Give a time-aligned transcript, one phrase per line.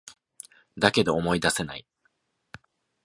[0.79, 1.85] だけど、思い出せない